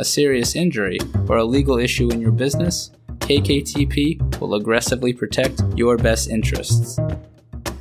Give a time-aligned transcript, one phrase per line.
[0.00, 0.98] a serious injury,
[1.28, 6.98] or a legal issue in your business, KKTP will aggressively protect your best interests.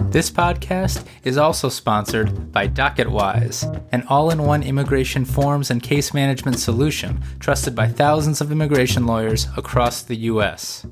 [0.09, 6.13] This podcast is also sponsored by DocketWise, an all in one immigration forms and case
[6.13, 10.85] management solution trusted by thousands of immigration lawyers across the U.S.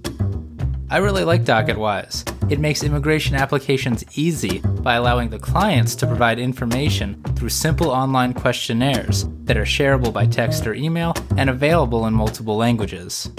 [0.90, 2.50] I really like DocketWise.
[2.50, 8.34] It makes immigration applications easy by allowing the clients to provide information through simple online
[8.34, 13.32] questionnaires that are shareable by text or email and available in multiple languages.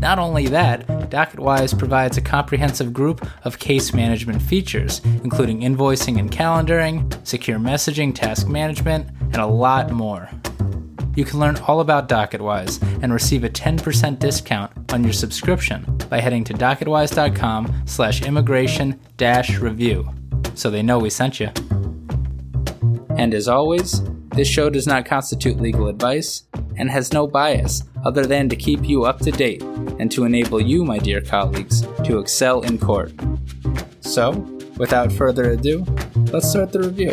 [0.00, 6.30] Not only that, DocketWise provides a comprehensive group of case management features, including invoicing and
[6.30, 10.28] calendaring, secure messaging, task management, and a lot more.
[11.16, 16.20] You can learn all about DocketWise and receive a 10% discount on your subscription by
[16.20, 20.08] heading to docketwise.com slash immigration dash review
[20.54, 21.50] so they know we sent you.
[23.16, 24.02] And as always,
[24.34, 26.44] this show does not constitute legal advice
[26.76, 29.62] and has no bias other than to keep you up to date
[29.98, 33.12] and to enable you, my dear colleagues, to excel in court.
[34.00, 34.32] So,
[34.76, 35.84] without further ado,
[36.32, 37.12] let's start the review.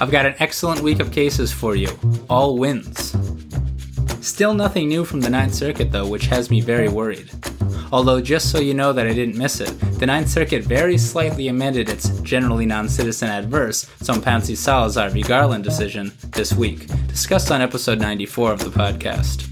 [0.00, 1.88] I've got an excellent week of cases for you,
[2.28, 3.16] all wins.
[4.26, 7.30] Still nothing new from the Ninth Circuit, though, which has me very worried.
[7.94, 9.68] Although, just so you know that I didn't miss it,
[10.00, 15.22] the Ninth Circuit very slightly amended its generally non citizen adverse Sompansi Salazar v.
[15.22, 19.46] Garland decision this week, discussed on episode 94 of the podcast.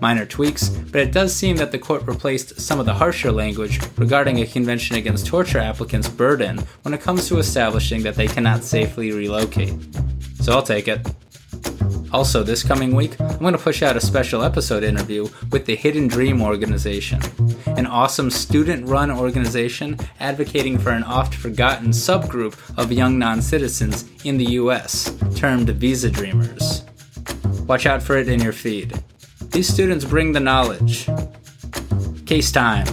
[0.00, 3.80] Minor tweaks, but it does seem that the court replaced some of the harsher language
[3.96, 8.62] regarding a Convention Against Torture applicant's burden when it comes to establishing that they cannot
[8.62, 9.74] safely relocate.
[10.40, 11.04] So I'll take it.
[12.10, 15.76] Also, this coming week, I'm going to push out a special episode interview with the
[15.76, 17.20] Hidden Dream Organization,
[17.66, 24.08] an awesome student run organization advocating for an oft forgotten subgroup of young non citizens
[24.24, 26.84] in the US, termed Visa Dreamers.
[27.66, 29.02] Watch out for it in your feed.
[29.50, 31.06] These students bring the knowledge.
[32.24, 32.86] Case time.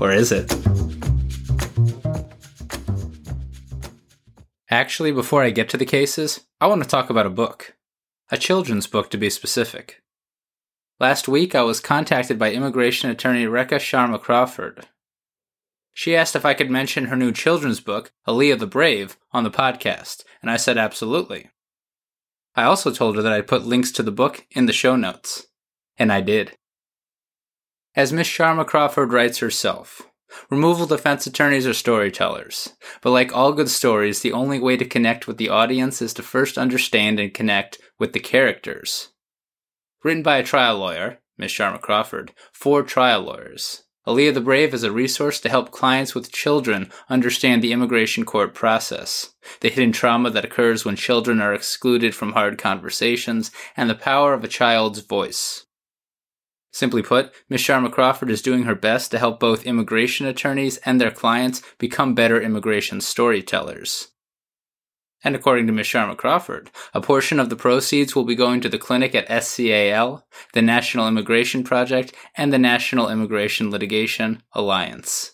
[0.00, 0.52] Or is it?
[4.70, 7.77] Actually, before I get to the cases, I want to talk about a book.
[8.30, 10.02] A children's book, to be specific.
[11.00, 14.86] Last week, I was contacted by immigration attorney Rekha Sharma Crawford.
[15.94, 19.50] She asked if I could mention her new children's book, Aaliyah the Brave, on the
[19.50, 21.50] podcast, and I said absolutely.
[22.54, 25.46] I also told her that I'd put links to the book in the show notes.
[25.96, 26.58] And I did.
[27.96, 30.02] As Miss Sharma Crawford writes herself,
[30.50, 35.26] removal defense attorneys are storytellers, but like all good stories, the only way to connect
[35.26, 39.08] with the audience is to first understand and connect with the characters.
[40.04, 43.84] Written by a trial lawyer, Miss Sharma Crawford, for trial lawyers.
[44.08, 48.54] Aaliyah the Brave is a resource to help clients with children understand the immigration court
[48.54, 53.94] process, the hidden trauma that occurs when children are excluded from hard conversations, and the
[53.94, 55.66] power of a child's voice.
[56.70, 57.60] Simply put, Ms.
[57.60, 62.14] Sharma Crawford is doing her best to help both immigration attorneys and their clients become
[62.14, 64.08] better immigration storytellers.
[65.24, 65.86] And according to Ms.
[65.86, 70.22] Sharma Crawford, a portion of the proceeds will be going to the clinic at SCAL,
[70.52, 75.32] the National Immigration Project, and the National Immigration Litigation Alliance.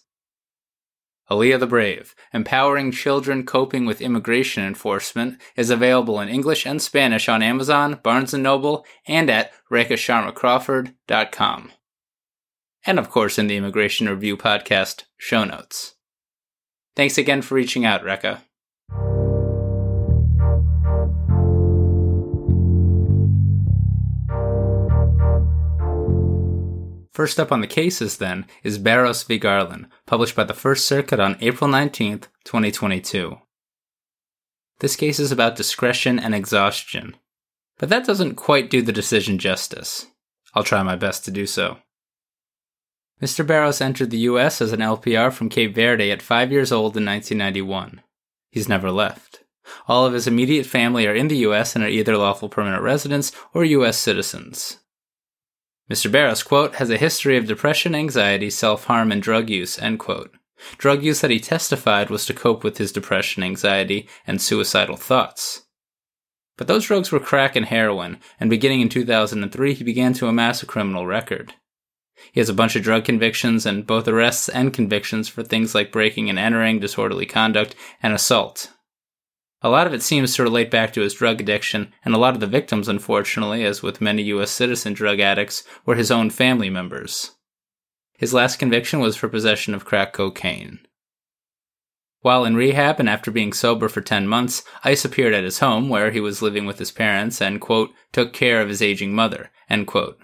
[1.30, 7.28] Aaliyah the Brave, Empowering Children Coping with Immigration Enforcement, is available in English and Spanish
[7.28, 11.72] on Amazon, Barnes & Noble, and at RekhaSharmaCrawford.com.
[12.86, 15.94] And of course in the Immigration Review podcast show notes.
[16.94, 18.41] Thanks again for reaching out, Rekha.
[27.15, 29.39] First up on the cases, then, is Barros v.
[29.39, 33.39] Garland, published by the First Circuit on April 19, 2022.
[34.81, 37.16] This case is about discretion and exhaustion,
[37.78, 40.07] but that doesn't quite do the decision justice.
[40.57, 41.78] I'll try my best to do so.
[43.22, 43.47] Mr.
[43.47, 44.61] Barros entered the U.S.
[44.61, 48.03] as an LPR from Cape Verde at five years old in 1991.
[48.51, 49.45] He's never left.
[49.87, 51.77] All of his immediate family are in the U.S.
[51.77, 53.97] and are either lawful permanent residents or U.S.
[53.97, 54.78] citizens.
[55.91, 56.10] Mr.
[56.10, 60.34] Barros, quote, has a history of depression, anxiety, self harm, and drug use, end quote.
[60.78, 65.65] Drug use that he testified was to cope with his depression, anxiety, and suicidal thoughts.
[66.57, 70.63] But those drugs were crack and heroin, and beginning in 2003, he began to amass
[70.63, 71.54] a criminal record.
[72.33, 75.92] He has a bunch of drug convictions and both arrests and convictions for things like
[75.92, 78.71] breaking and entering, disorderly conduct, and assault.
[79.65, 82.34] A lot of it seems to relate back to his drug addiction, and a lot
[82.34, 84.51] of the victims, unfortunately, as with many U.S.
[84.51, 87.31] citizen drug addicts, were his own family members.
[88.13, 90.81] His last conviction was for possession of crack cocaine.
[92.21, 95.89] While in rehab and after being sober for 10 months, ICE appeared at his home
[95.89, 99.51] where he was living with his parents and, quote, took care of his aging mother,
[99.71, 100.19] end quote.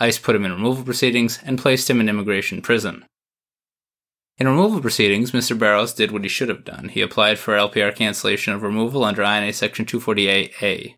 [0.00, 3.04] ICE put him in removal proceedings and placed him in immigration prison.
[4.38, 5.58] In removal proceedings, Mr.
[5.58, 6.90] Barros did what he should have done.
[6.90, 10.94] He applied for LPR cancellation of removal under INA Section 248A.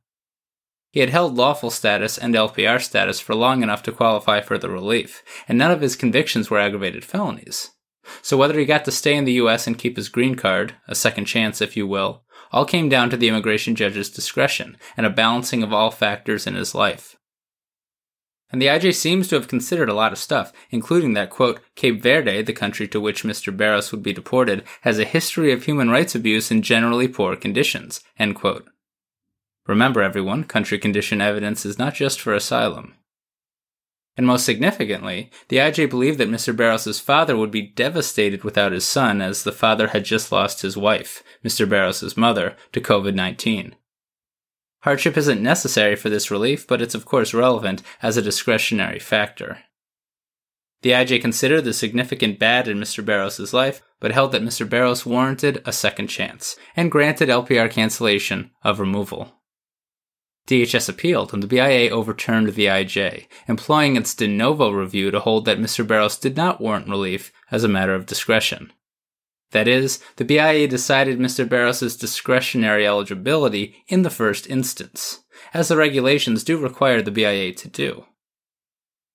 [0.92, 4.69] He had held lawful status and LPR status for long enough to qualify for the
[4.69, 7.70] relief, and none of his convictions were aggravated felonies.
[8.20, 10.94] So whether he got to stay in the US and keep his green card, a
[10.94, 15.10] second chance if you will, all came down to the immigration judge's discretion and a
[15.10, 17.16] balancing of all factors in his life.
[18.52, 22.02] And the IJ seems to have considered a lot of stuff, including that, quote, Cape
[22.02, 23.56] Verde, the country to which Mr.
[23.56, 28.02] Barros would be deported, has a history of human rights abuse and generally poor conditions,
[28.19, 28.69] end quote.
[29.67, 32.94] Remember, everyone, country condition evidence is not just for asylum.
[34.17, 36.55] And most significantly, the IJ believed that Mr.
[36.55, 40.76] Barros' father would be devastated without his son, as the father had just lost his
[40.76, 41.69] wife, Mr.
[41.69, 43.76] Barros' mother, to COVID 19.
[44.82, 49.59] Hardship isn't necessary for this relief, but it's of course relevant as a discretionary factor.
[50.82, 53.05] The IJ considered the significant bad in Mr.
[53.05, 54.67] Barros' life, but held that Mr.
[54.67, 59.35] Barros warranted a second chance, and granted LPR cancellation of removal.
[60.47, 65.44] DHS appealed, and the BIA overturned the IJ, employing its de novo review to hold
[65.44, 65.87] that Mr.
[65.87, 68.73] Barros did not warrant relief as a matter of discretion.
[69.52, 71.49] That is, the BIA decided Mr.
[71.49, 77.69] Barros's discretionary eligibility in the first instance, as the regulations do require the BIA to
[77.69, 78.05] do.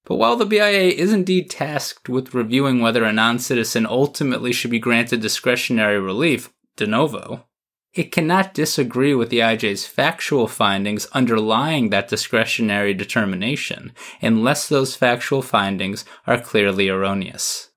[0.03, 4.71] But while the BIA is indeed tasked with reviewing whether a non citizen ultimately should
[4.71, 7.45] be granted discretionary relief de novo,
[7.93, 15.41] it cannot disagree with the IJ's factual findings underlying that discretionary determination unless those factual
[15.41, 17.69] findings are clearly erroneous.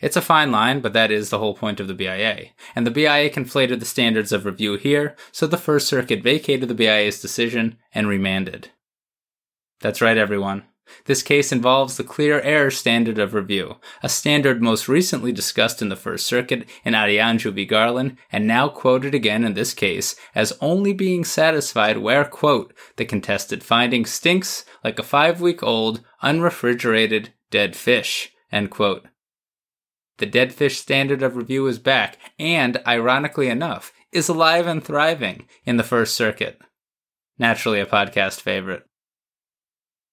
[0.00, 2.50] It's a fine line, but that is the whole point of the BIA.
[2.76, 6.74] And the BIA conflated the standards of review here, so the First Circuit vacated the
[6.74, 8.70] BIA's decision and remanded.
[9.80, 10.64] That's right, everyone.
[11.04, 15.88] This case involves the clear error standard of review, a standard most recently discussed in
[15.88, 17.66] the First Circuit in Adeyanju v.
[17.66, 23.04] Garland, and now quoted again in this case as only being satisfied where, quote, the
[23.04, 29.06] contested finding stinks like a five week old, unrefrigerated, dead fish, end quote.
[30.18, 35.46] The dead fish standard of review is back, and, ironically enough, is alive and thriving
[35.64, 36.60] in the First Circuit.
[37.38, 38.84] Naturally, a podcast favorite.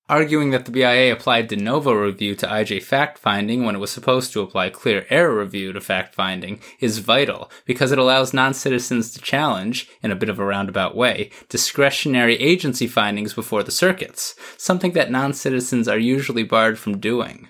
[0.07, 3.89] Arguing that the BIA applied de novo review to IJ fact finding when it was
[3.89, 8.53] supposed to apply clear error review to fact finding is vital because it allows non
[8.53, 13.71] citizens to challenge, in a bit of a roundabout way, discretionary agency findings before the
[13.71, 17.49] circuits, something that non citizens are usually barred from doing.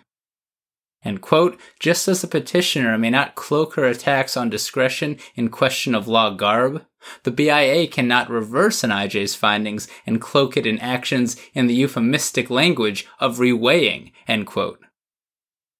[1.05, 5.93] And quote, just as a petitioner may not cloak her attacks on discretion in question
[5.93, 6.83] of law garb,
[7.21, 12.49] the BIA cannot reverse an IJ's findings and cloak it in actions in the euphemistic
[12.49, 14.79] language of reweighing, end quote.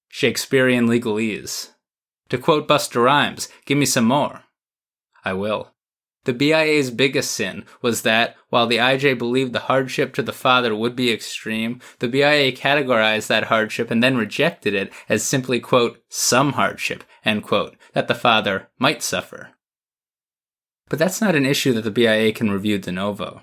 [0.08, 1.70] Shakespearean legalese.
[2.28, 4.44] To quote Busta Rhymes, give me some more.
[5.24, 5.72] I will.
[6.26, 10.74] The BIA's biggest sin was that, while the IJ believed the hardship to the father
[10.74, 16.02] would be extreme, the BIA categorized that hardship and then rejected it as simply, quote,
[16.08, 19.50] some hardship, end quote, that the father might suffer.
[20.88, 23.42] But that's not an issue that the BIA can review de novo.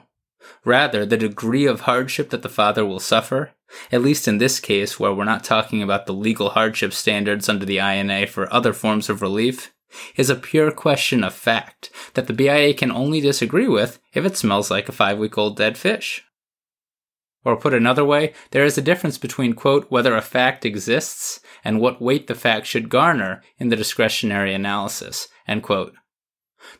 [0.65, 3.51] Rather, the degree of hardship that the father will suffer,
[3.93, 7.65] at least in this case where we're not talking about the legal hardship standards under
[7.65, 9.71] the INA for other forms of relief,
[10.15, 14.37] is a pure question of fact that the BIA can only disagree with if it
[14.37, 16.23] smells like a five week old dead fish.
[17.45, 21.79] Or put another way, there is a difference between, quote, whether a fact exists and
[21.79, 25.93] what weight the fact should garner in the discretionary analysis, end quote.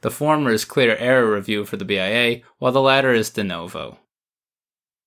[0.01, 4.00] The former is clear error review for the BIA, while the latter is de novo.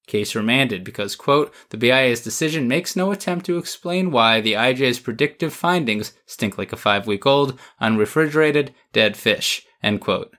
[0.06, 5.00] Case remanded because, quote, the BIA's decision makes no attempt to explain why the IJ's
[5.00, 10.36] predictive findings stink like a five week old, unrefrigerated, dead fish, end quote.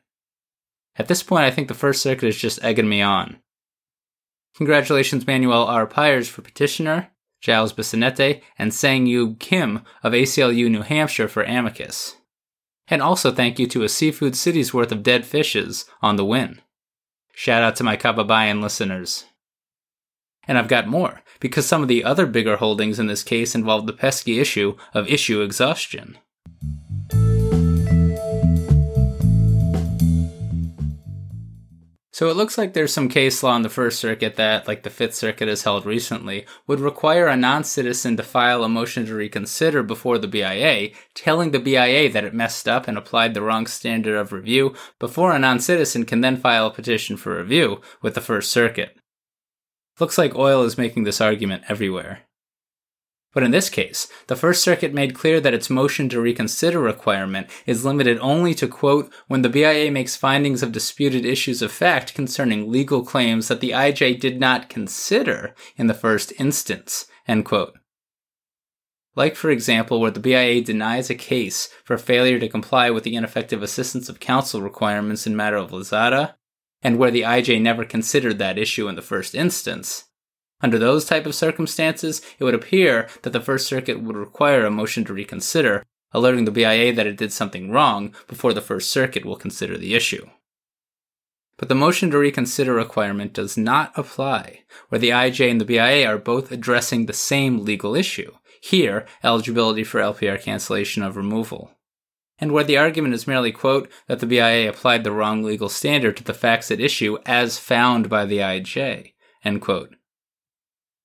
[0.95, 3.37] At this point, I think the First Circuit is just egging me on.
[4.55, 5.85] Congratulations, Manuel R.
[5.85, 7.09] Pyers for petitioner,
[7.41, 12.15] Giles Bissonette, and SangYeob Kim of ACLU New Hampshire for amicus.
[12.87, 16.61] And also thank you to a seafood city's worth of dead fishes on the win.
[17.33, 19.25] Shout out to my Kababayan listeners.
[20.47, 23.87] And I've got more, because some of the other bigger holdings in this case involved
[23.87, 26.17] the pesky issue of issue exhaustion.
[32.17, 34.89] So it looks like there's some case law in the First Circuit that, like the
[34.89, 39.13] Fifth Circuit has held recently, would require a non citizen to file a motion to
[39.13, 43.67] reconsider before the BIA, telling the BIA that it messed up and applied the wrong
[43.67, 48.15] standard of review before a non citizen can then file a petition for review with
[48.15, 48.96] the First Circuit.
[49.99, 52.21] Looks like OIL is making this argument everywhere.
[53.33, 57.47] But in this case, the First Circuit made clear that its motion to reconsider requirement
[57.65, 62.15] is limited only to, quote, when the BIA makes findings of disputed issues of fact
[62.15, 67.77] concerning legal claims that the IJ did not consider in the first instance, end quote.
[69.15, 73.15] Like, for example, where the BIA denies a case for failure to comply with the
[73.15, 76.35] ineffective assistance of counsel requirements in matter of Lozada,
[76.81, 80.05] and where the IJ never considered that issue in the first instance,
[80.61, 84.71] under those type of circumstances, it would appear that the First Circuit would require a
[84.71, 89.23] motion to reconsider, alerting the BIA that it did something wrong before the First Circuit
[89.23, 90.27] will consider the issue.
[91.57, 96.07] But the motion to reconsider requirement does not apply where the IJ and the BIA
[96.07, 98.31] are both addressing the same legal issue,
[98.61, 101.71] here, eligibility for LPR cancellation of removal.
[102.39, 106.17] And where the argument is merely, quote, that the BIA applied the wrong legal standard
[106.17, 109.13] to the facts at issue as found by the IJ,
[109.43, 109.95] end quote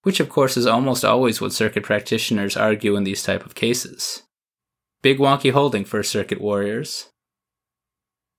[0.03, 4.23] which of course is almost always what circuit practitioners argue in these type of cases.
[5.01, 7.09] Big wonky holding First Circuit warriors.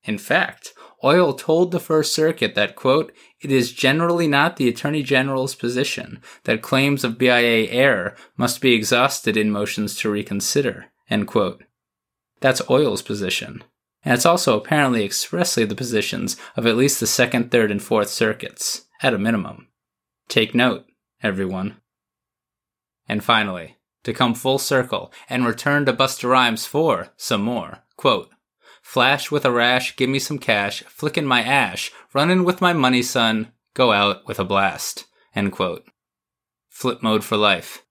[0.03, 5.03] In fact, OIL told the First Circuit that, quote, it is generally not the Attorney
[5.03, 11.27] General's position that claims of BIA error must be exhausted in motions to reconsider, end
[11.27, 11.63] quote.
[12.43, 13.63] That's OIL's position.
[14.03, 18.09] And it's also apparently expressly the positions of at least the Second, Third, and Fourth
[18.09, 19.69] Circuits, at a minimum.
[20.27, 20.83] Take note
[21.21, 21.77] everyone.
[23.07, 27.79] And finally, to come full circle and return to Busta Rhymes for some more.
[27.95, 28.29] Quote,
[28.81, 33.03] Flash with a rash, give me some cash, flickin' my ash, runnin' with my money,
[33.03, 35.05] son, go out with a blast.
[35.33, 35.85] End quote.
[36.67, 37.85] Flip mode for life.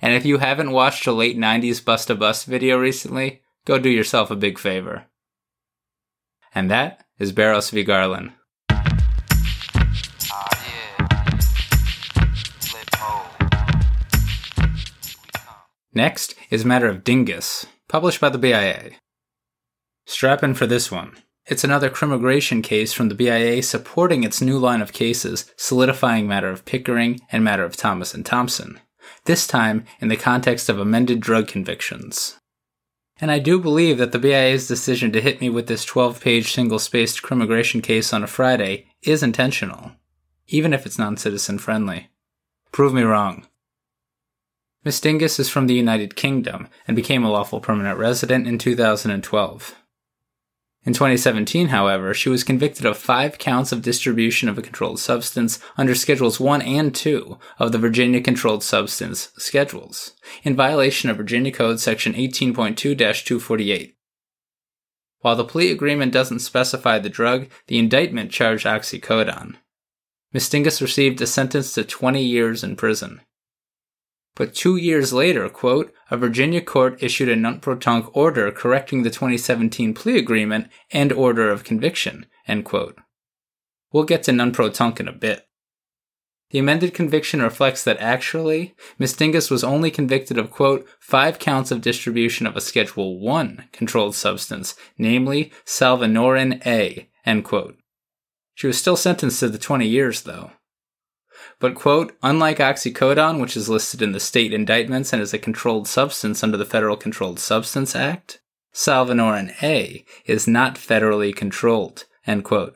[0.00, 4.30] And if you haven't watched a late 90s Busta Bust video recently, go do yourself
[4.30, 5.06] a big favor.
[6.54, 7.82] And that is Barros v.
[7.82, 8.32] Garland.
[15.96, 18.90] Next is Matter of Dingus, published by the BIA.
[20.06, 21.16] Strap in for this one.
[21.46, 26.50] It's another crimmigration case from the BIA supporting its new line of cases, solidifying Matter
[26.50, 28.80] of Pickering and Matter of Thomas and Thompson,
[29.26, 32.38] this time in the context of amended drug convictions.
[33.20, 36.52] And I do believe that the BIA's decision to hit me with this 12 page
[36.52, 39.92] single spaced crimmigration case on a Friday is intentional,
[40.48, 42.08] even if it's non citizen friendly.
[42.72, 43.46] Prove me wrong.
[44.84, 49.74] Miss Dingus is from the United Kingdom and became a lawful permanent resident in 2012.
[50.86, 55.58] In 2017, however, she was convicted of five counts of distribution of a controlled substance
[55.78, 60.12] under Schedules 1 and 2 of the Virginia Controlled Substance Schedules,
[60.42, 63.96] in violation of Virginia Code Section 18.2 248.
[65.20, 69.56] While the plea agreement doesn't specify the drug, the indictment charged oxycodone.
[70.34, 73.22] Miss Dingus received a sentence to 20 years in prison.
[74.36, 79.02] But two years later, quote, a Virginia court issued a nunc pro tunc order correcting
[79.02, 82.98] the 2017 plea agreement and order of conviction, end quote.
[83.92, 85.46] We'll get to nunc pro tunc in a bit.
[86.50, 91.70] The amended conviction reflects that actually, Miss Dingus was only convicted of, quote, five counts
[91.70, 97.76] of distribution of a Schedule 1 controlled substance, namely Salvinorin A, end quote.
[98.54, 100.52] She was still sentenced to the 20 years, though.
[101.64, 105.88] But, quote, unlike oxycodone, which is listed in the state indictments and is a controlled
[105.88, 108.42] substance under the Federal Controlled Substance Act,
[108.74, 112.74] Salvinorin A is not federally controlled, end quote.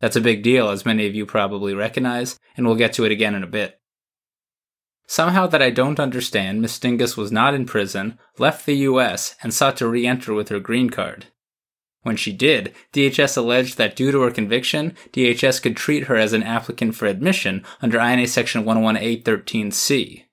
[0.00, 3.10] That's a big deal, as many of you probably recognize, and we'll get to it
[3.10, 3.80] again in a bit.
[5.08, 9.52] Somehow that I don't understand, Miss Dingus was not in prison, left the US, and
[9.52, 11.26] sought to re enter with her green card.
[12.04, 16.34] When she did, DHS alleged that due to her conviction, DHS could treat her as
[16.34, 20.24] an applicant for admission under INA Section 118.13c,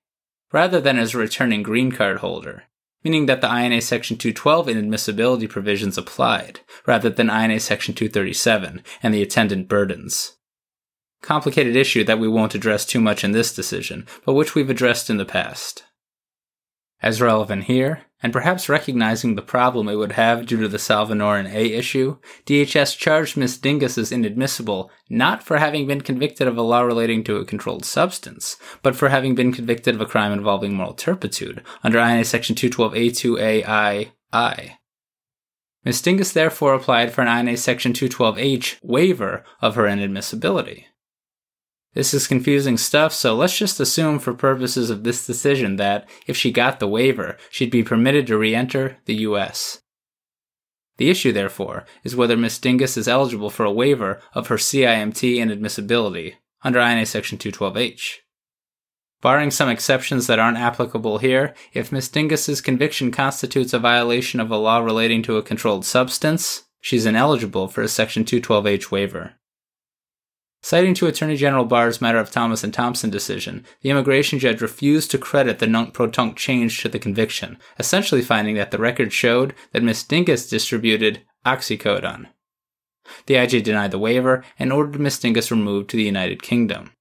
[0.51, 2.65] rather than as a returning green card holder,
[3.05, 9.13] meaning that the INA Section 212 inadmissibility provisions applied, rather than INA Section 237 and
[9.13, 10.35] the attendant burdens.
[11.21, 15.09] Complicated issue that we won't address too much in this decision, but which we've addressed
[15.09, 15.85] in the past.
[17.01, 21.51] As relevant here, and perhaps recognizing the problem it would have due to the Salvinorin
[21.51, 23.57] A issue, DHS charged Ms.
[23.57, 27.85] Dingus as inadmissible not for having been convicted of a law relating to a controlled
[27.85, 32.55] substance, but for having been convicted of a crime involving moral turpitude under INA Section
[32.55, 34.11] 212A2AI.
[35.83, 36.01] Ms.
[36.03, 40.85] Dingus therefore applied for an INA Section 212H waiver of her inadmissibility.
[41.93, 46.37] This is confusing stuff, so let's just assume for purposes of this decision that, if
[46.37, 49.81] she got the waiver, she'd be permitted to re enter the US.
[50.97, 52.59] The issue, therefore, is whether Ms.
[52.59, 58.17] Dingus is eligible for a waiver of her CIMT inadmissibility under INA Section 212H.
[59.21, 62.09] Barring some exceptions that aren't applicable here, if Ms.
[62.09, 67.67] Dingus's conviction constitutes a violation of a law relating to a controlled substance, she's ineligible
[67.67, 69.33] for a Section 212H waiver.
[70.63, 75.09] Citing to Attorney General Barr's matter of Thomas and Thompson decision, the immigration judge refused
[75.09, 79.11] to credit the nunc pro tunc change to the conviction, essentially finding that the record
[79.11, 82.27] showed that Miss Dingus distributed oxycodone.
[83.25, 86.91] The IJ denied the waiver and ordered Miss Dingus removed to the United Kingdom.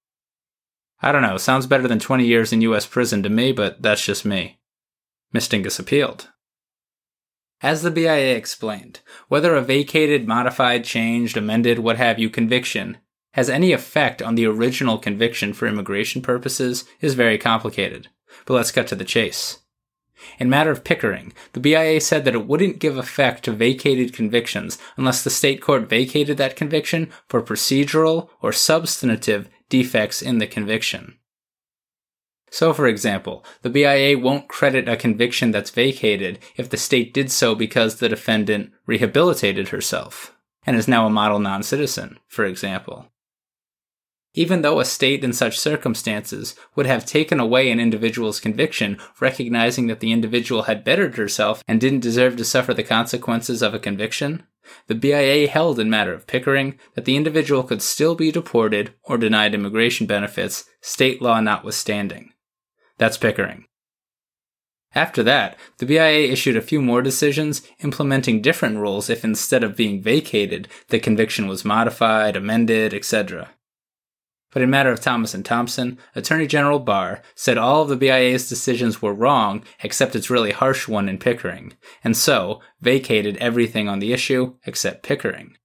[1.02, 4.04] I don't know, sounds better than 20 years in US prison to me, but that's
[4.04, 4.58] just me.
[5.32, 6.30] Miss Dingus appealed.
[7.62, 12.96] As the BIA explained, whether a vacated, modified, changed, amended, what have you conviction
[13.32, 18.08] has any effect on the original conviction for immigration purposes is very complicated.
[18.46, 19.58] But let's cut to the chase.
[20.38, 24.78] In matter of Pickering, the BIA said that it wouldn't give effect to vacated convictions
[24.96, 31.16] unless the state court vacated that conviction for procedural or substantive defects in the conviction.
[32.50, 37.30] So, for example, the BIA won't credit a conviction that's vacated if the state did
[37.30, 43.06] so because the defendant rehabilitated herself and is now a model non citizen, for example.
[44.34, 49.88] Even though a state in such circumstances would have taken away an individual's conviction, recognizing
[49.88, 53.80] that the individual had bettered herself and didn't deserve to suffer the consequences of a
[53.80, 54.44] conviction,
[54.86, 59.18] the BIA held in matter of Pickering that the individual could still be deported or
[59.18, 62.32] denied immigration benefits, state law notwithstanding.
[62.98, 63.66] That's Pickering.
[64.94, 69.76] After that, the BIA issued a few more decisions implementing different rules if instead of
[69.76, 73.50] being vacated, the conviction was modified, amended, etc.
[74.52, 78.48] But in matter of Thomas and Thompson, Attorney General Barr said all of the BIA's
[78.48, 84.00] decisions were wrong except its really harsh one in Pickering, and so vacated everything on
[84.00, 85.56] the issue except Pickering.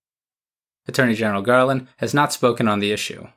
[0.87, 3.27] Attorney General Garland has not spoken on the issue.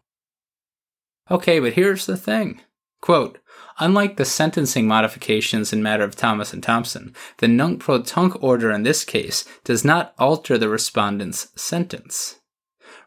[1.31, 2.61] Okay, but here's the thing.
[3.01, 3.39] Quote,
[3.81, 8.73] Unlike the sentencing modifications in matter of Thomas and Thompson, the nunc pro tunc order
[8.73, 12.38] in this case does not alter the respondent's sentence.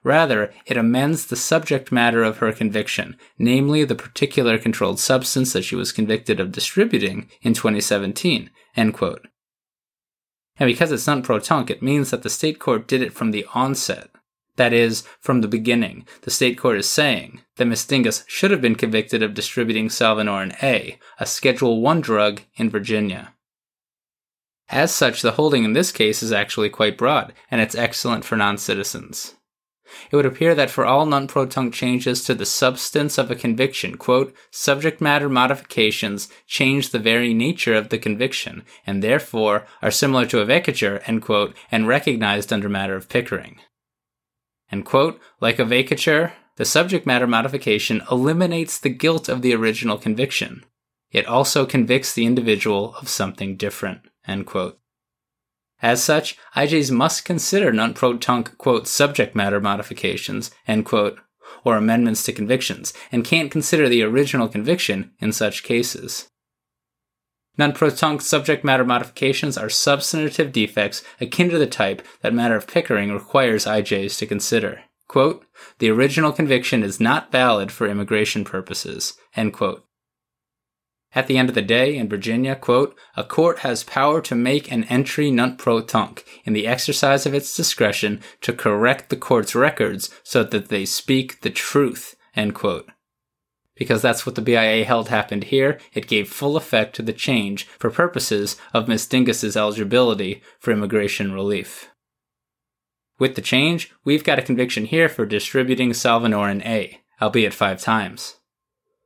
[0.04, 5.64] Rather, it amends the subject matter of her conviction, namely the particular controlled substance that
[5.64, 8.50] she was convicted of distributing in 2017.
[8.76, 9.28] End quote.
[10.58, 13.32] And because it's nunc pro tunc, it means that the state court did it from
[13.32, 14.10] the onset.
[14.58, 18.62] That is, from the beginning, the state court is saying that Miss Dingus should have
[18.62, 23.34] been convicted of distributing Salvinorin A, a Schedule 1 drug in Virginia.
[24.70, 28.36] As such, the holding in this case is actually quite broad, and it's excellent for
[28.36, 29.36] non citizens
[30.12, 33.36] it would appear that for all nunc pro tunc changes to the substance of a
[33.36, 39.92] conviction, quote, subject matter modifications change the very nature of the conviction, and therefore are
[39.92, 43.60] similar to a vacatur, end quote, and recognized under matter of Pickering.
[44.70, 49.98] And quote, like a vacatur, the subject matter modification eliminates the guilt of the original
[49.98, 50.64] conviction.
[51.12, 54.81] It also convicts the individual of something different, end quote.
[55.82, 61.20] As such, IJs must consider nunc-pro-tunc, quote, subject matter modifications, end quote,
[61.64, 66.30] or amendments to convictions, and can't consider the original conviction in such cases.
[67.58, 73.12] Nunc-pro-tunc subject matter modifications are substantive defects akin to the type that matter of Pickering
[73.12, 74.84] requires IJs to consider.
[75.08, 75.46] Quote,
[75.80, 79.86] the original conviction is not valid for immigration purposes, end quote.
[81.14, 84.72] At the end of the day, in Virginia, quote, a court has power to make
[84.72, 89.54] an entry nunc pro tunc in the exercise of its discretion to correct the court's
[89.54, 92.90] records so that they speak the truth, end quote.
[93.76, 97.66] Because that's what the BIA held happened here, it gave full effect to the change
[97.66, 101.90] for purposes of Miss Dingus's eligibility for immigration relief.
[103.20, 108.38] With the change, we've got a conviction here for distributing Salvinorin A, albeit five times.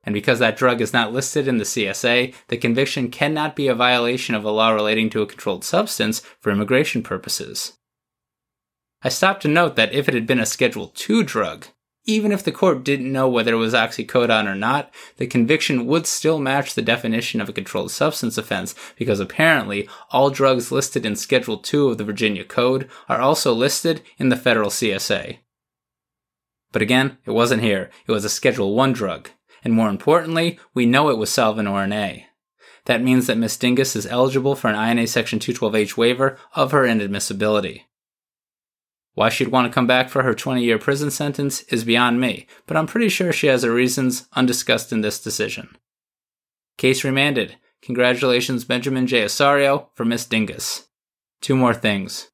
[0.05, 3.75] And because that drug is not listed in the CSA, the conviction cannot be a
[3.75, 7.73] violation of a law relating to a controlled substance for immigration purposes.
[9.01, 11.67] I stopped to note that if it had been a Schedule II drug,
[12.05, 16.05] even if the court didn't know whether it was oxycodone or not, the conviction would
[16.05, 21.15] still match the definition of a controlled substance offense because apparently all drugs listed in
[21.15, 25.39] Schedule 2 of the Virginia Code are also listed in the federal CSA.
[26.71, 27.89] But again, it wasn't here.
[28.07, 29.29] It was a Schedule 1 drug.
[29.65, 32.27] And more importantly, we know it was Salvinorin A.
[32.85, 33.57] That means that Ms.
[33.57, 37.81] Dingus is eligible for an INA Section 212H waiver of her inadmissibility.
[39.15, 42.45] Why she'd want to come back for her 20 year prison sentence is beyond me,
[42.67, 45.75] but I'm pretty sure she has her reasons undiscussed in this decision.
[46.77, 47.57] Case remanded.
[47.81, 49.23] Congratulations, Benjamin J.
[49.23, 50.89] Osario, for Miss Dingus.
[51.41, 52.29] Two more things.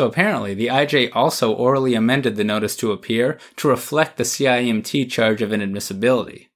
[0.00, 5.10] So apparently, the IJ also orally amended the notice to appear to reflect the CIMT
[5.10, 6.46] charge of inadmissibility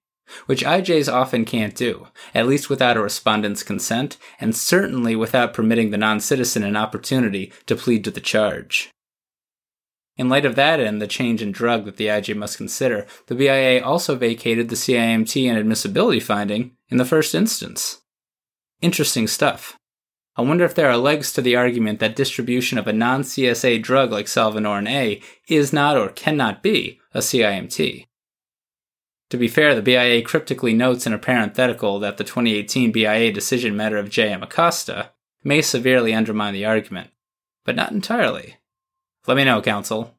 [0.46, 5.90] which IJs often can't do, at least without a respondent's consent, and certainly without permitting
[5.90, 8.90] the non citizen an opportunity to plead to the charge.
[10.16, 13.34] In light of that and the change in drug that the IJ must consider, the
[13.34, 18.00] BIA also vacated the CIMT inadmissibility finding in the first instance.
[18.80, 19.76] Interesting stuff.
[20.36, 23.82] I wonder if there are legs to the argument that distribution of a non CSA
[23.82, 28.06] drug like Salvinorin A is not or cannot be a CIMT.
[29.30, 33.76] To be fair, the BIA cryptically notes in a parenthetical that the 2018 BIA decision
[33.76, 34.42] matter of J.M.
[34.42, 35.10] Acosta
[35.42, 37.10] may severely undermine the argument,
[37.64, 38.56] but not entirely.
[39.26, 40.13] Let me know, counsel.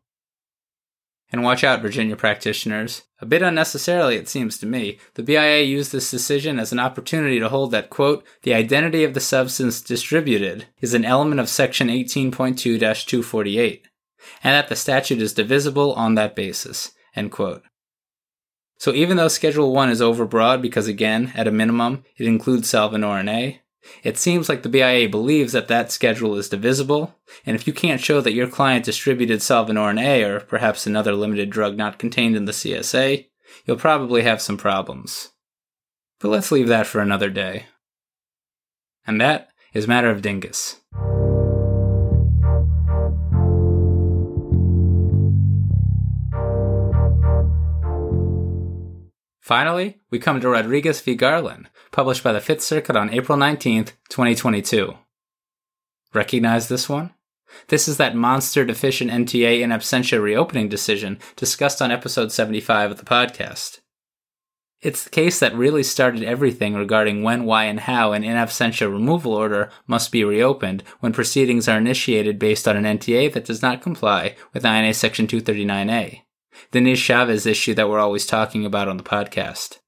[1.36, 3.02] And watch out, Virginia practitioners.
[3.20, 7.42] A bit unnecessarily, it seems to me, the BIA used this decision as an opportunity
[7.42, 11.90] to hold that, quote, the identity of the substance distributed is an element of Section
[11.90, 13.86] 18.2 248,
[14.46, 17.64] and that the statute is divisible on that basis, end quote.
[18.78, 23.30] So even though Schedule 1 is overbroad because, again, at a minimum, it includes Salvinorin
[23.30, 23.60] A,
[24.04, 28.02] it seems like the BIA believes that that schedule is divisible, and if you can't
[28.02, 32.46] show that your client distributed Salvinorin A or perhaps another limited drug not contained in
[32.46, 33.28] the CSA,
[33.66, 35.30] you'll probably have some problems.
[36.20, 37.68] But let's leave that for another day.
[39.06, 40.82] And that is Matter of Dingus.
[49.46, 51.14] Finally, we come to Rodriguez v.
[51.14, 54.96] Garland, published by the Fifth Circuit on April 19th, 2022.
[56.16, 57.14] Recognize this one?
[57.68, 62.98] This is that monster deficient NTA in absentia reopening decision discussed on episode 75 of
[62.98, 63.82] the podcast.
[64.82, 68.92] It's the case that really started everything regarding when, why, and how an in absentia
[68.92, 73.62] removal order must be reopened when proceedings are initiated based on an NTA that does
[73.62, 76.22] not comply with INA Section 239A
[76.72, 79.80] the Niz Chavez issue that we're always talking about on the podcast.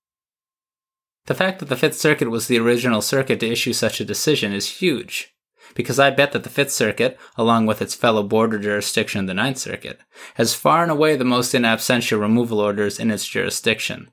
[1.25, 4.53] The fact that the Fifth Circuit was the original circuit to issue such a decision
[4.53, 5.35] is huge,
[5.75, 9.57] because I bet that the Fifth Circuit, along with its fellow border jurisdiction, the Ninth
[9.57, 9.99] Circuit,
[10.35, 14.09] has far and away the most in absentia removal orders in its jurisdiction.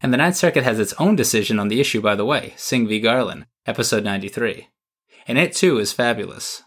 [0.00, 2.86] And the Ninth Circuit has its own decision on the issue, by the way, Singh
[2.88, 3.00] v.
[3.00, 4.68] Garland, episode 93.
[5.28, 6.62] And it too is fabulous.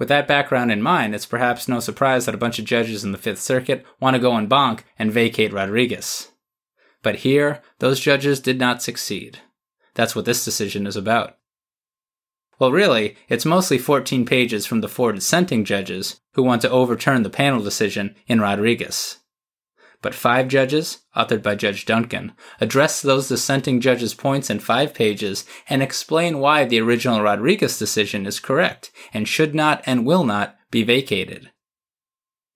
[0.00, 3.12] With that background in mind, it's perhaps no surprise that a bunch of judges in
[3.12, 6.32] the Fifth Circuit want to go en banc and vacate Rodriguez.
[7.02, 9.40] But here, those judges did not succeed.
[9.94, 11.36] That's what this decision is about.
[12.58, 17.22] Well, really, it's mostly 14 pages from the four dissenting judges who want to overturn
[17.22, 19.19] the panel decision in Rodriguez
[20.02, 25.44] but five judges, authored by Judge Duncan, address those dissenting judges' points in five pages
[25.68, 30.56] and explain why the original Rodriguez decision is correct and should not and will not
[30.70, 31.50] be vacated.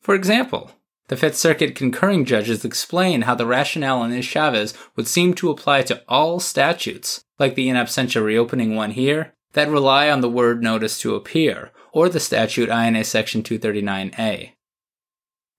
[0.00, 0.70] For example,
[1.09, 5.83] the Fifth Circuit concurring judges explain how the rationale in Chavez would seem to apply
[5.83, 10.62] to all statutes, like the in absentia reopening one here, that rely on the word
[10.62, 14.53] notice to appear, or the statute INA Section 239A.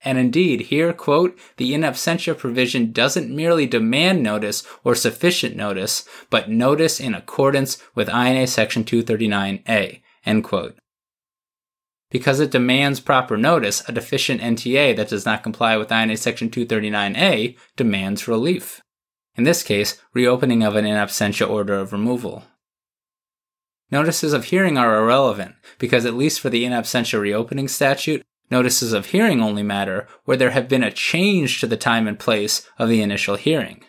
[0.04, 6.06] And indeed, here, quote, the in absentia provision doesn't merely demand notice or sufficient notice,
[6.30, 10.76] but notice in accordance with INA section 239A, end quote.
[12.10, 16.50] Because it demands proper notice, a deficient NTA that does not comply with INA section
[16.50, 18.80] 239A demands relief.
[19.34, 22.44] In this case, reopening of an in absentia order of removal.
[23.90, 28.92] Notices of hearing are irrelevant because, at least for the in absentia reopening statute, Notices
[28.92, 32.66] of hearing only matter where there have been a change to the time and place
[32.78, 33.82] of the initial hearing.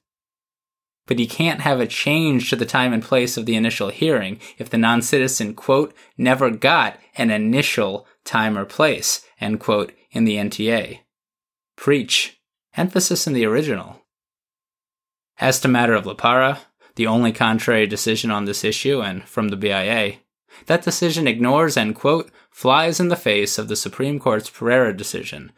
[1.05, 4.39] But you can't have a change to the time and place of the initial hearing
[4.57, 10.35] if the non-citizen, quote, never got an initial time or place, end quote, in the
[10.35, 10.99] NTA.
[11.75, 12.41] Preach.
[12.75, 14.01] Emphasis in the original.
[15.39, 16.59] As to matter of Laparra,
[16.95, 20.17] the only contrary decision on this issue, and from the BIA,
[20.65, 25.51] That decision ignores and, quote, flies in the face of the Supreme Court's Pereira decision.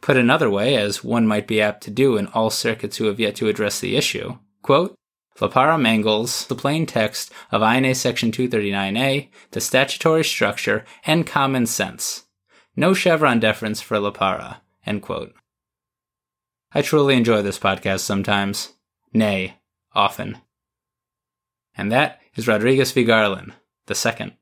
[0.00, 3.18] Put another way, as one might be apt to do in all circuits who have
[3.18, 4.94] yet to address the issue, quote,
[5.40, 12.26] Laparra mangles the plain text of INA Section 239A, the statutory structure, and common sense.
[12.76, 15.34] No Chevron deference for Laparra, end quote.
[16.72, 18.74] I truly enjoy this podcast sometimes.
[19.12, 19.56] Nay,
[19.92, 20.38] often.
[21.76, 23.02] And that is Rodriguez v.
[23.02, 23.54] Garland,
[23.86, 24.34] the second.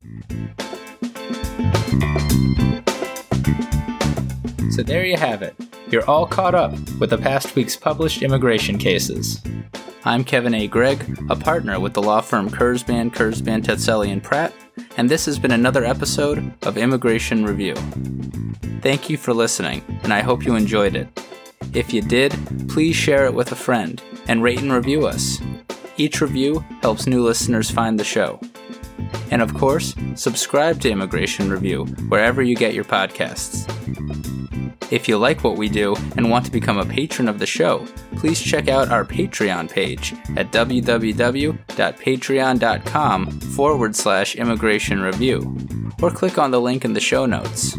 [4.71, 5.55] So there you have it.
[5.91, 9.41] You're all caught up with the past week's published immigration cases.
[10.05, 10.67] I'm Kevin A.
[10.69, 14.53] Gregg, a partner with the law firm Kurzban, Kurzban, Tetzeli, and Pratt,
[14.97, 17.75] and this has been another episode of Immigration Review.
[18.83, 21.09] Thank you for listening, and I hope you enjoyed it.
[21.73, 22.33] If you did,
[22.69, 25.41] please share it with a friend and rate and review us.
[25.97, 28.41] Each review helps new listeners find the show.
[29.30, 33.72] And of course, subscribe to Immigration Review wherever you get your podcasts.
[34.92, 37.85] If you like what we do and want to become a patron of the show,
[38.16, 45.59] please check out our Patreon page at www.patreon.com forward slash immigration review,
[46.00, 47.74] or click on the link in the show notes.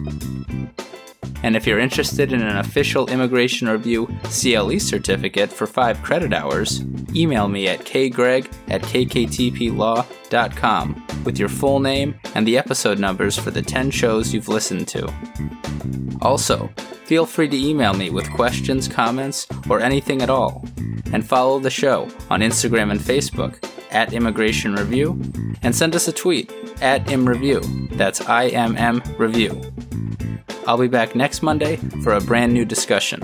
[1.43, 6.81] And if you're interested in an official Immigration Review CLE certificate for 5 credit hours,
[7.15, 10.16] email me at kgregg at kktplaw.com
[11.23, 15.11] with your full name and the episode numbers for the 10 shows you've listened to.
[16.21, 16.69] Also,
[17.05, 20.65] feel free to email me with questions, comments, or anything at all.
[21.13, 25.19] And follow the show on Instagram and Facebook at Immigration Review,
[25.61, 27.97] and send us a tweet at ImReview.
[27.97, 29.61] That's I M M Review.
[30.67, 33.21] I'll be back next Monday for a brand new discussion.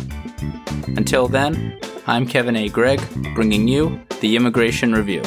[0.95, 2.69] Until then, I'm Kevin A.
[2.69, 3.01] Gregg,
[3.35, 5.23] bringing you the Immigration Review.